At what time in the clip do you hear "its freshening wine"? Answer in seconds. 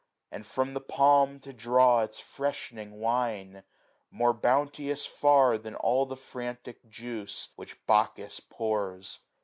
2.01-3.63